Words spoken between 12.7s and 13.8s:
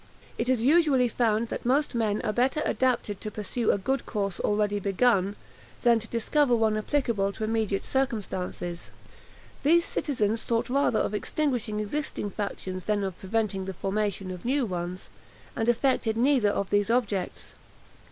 than of preventing the